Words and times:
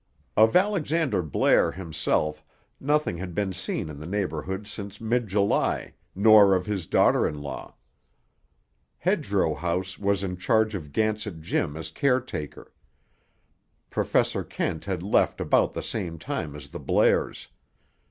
Of 0.35 0.55
Alexander 0.55 1.21
Blair 1.21 1.73
himself, 1.73 2.43
nothing 2.79 3.17
had 3.17 3.35
been 3.35 3.53
seen 3.53 3.87
in 3.87 3.99
the 3.99 4.07
neighborhood 4.07 4.65
since 4.65 4.99
mid 4.99 5.27
July, 5.27 5.93
nor 6.15 6.55
of 6.55 6.65
his 6.65 6.87
daughter 6.87 7.27
in 7.27 7.39
law. 7.39 7.75
Hedgerow 8.97 9.53
House 9.53 9.99
was 9.99 10.23
in 10.23 10.37
charge 10.37 10.73
of 10.73 10.91
Gansett 10.91 11.39
Jim 11.39 11.77
as 11.77 11.91
caretaker. 11.91 12.73
Professor 13.91 14.43
Kent 14.43 14.85
had 14.85 15.03
left 15.03 15.39
about 15.39 15.73
the 15.73 15.83
same 15.83 16.17
time 16.17 16.55
as 16.55 16.69
the 16.69 16.79
Blairs. 16.79 17.49